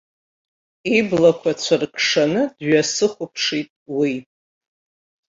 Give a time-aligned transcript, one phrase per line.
[0.97, 4.13] Иблақәа цәыркшаны дҩасыхәаԥшит уи.